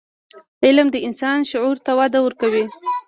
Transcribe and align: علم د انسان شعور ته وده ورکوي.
علم 0.65 0.87
د 0.91 0.95
انسان 1.07 1.39
شعور 1.49 1.77
ته 1.85 1.91
وده 1.99 2.19
ورکوي. 2.25 2.63